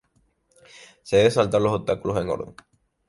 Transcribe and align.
Se 1.03 1.17
deben 1.17 1.31
saltar 1.31 1.61
los 1.61 1.73
obstáculos 1.73 2.19
en 2.19 2.29
orden. 2.29 2.55